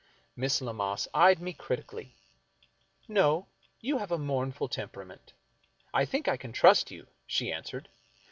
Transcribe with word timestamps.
Miss 0.35 0.61
Lammas 0.63 1.07
eyed 1.13 1.39
me 1.39 1.53
critically." 1.53 2.15
No; 3.21 3.45
you 3.81 3.99
have 3.99 4.11
a 4.11 4.17
mournful 4.17 4.67
temperament. 4.67 5.33
I 5.93 6.05
think 6.05 6.27
I 6.27 6.37
can 6.37 6.51
trust 6.53 6.89
you," 6.89 7.05
she 7.27 7.51
answered. 7.53 7.87